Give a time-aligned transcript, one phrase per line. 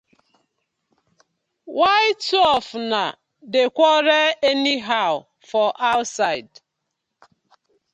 [1.77, 3.03] Why two of una
[3.51, 6.49] dey quarel anyhow for ouside.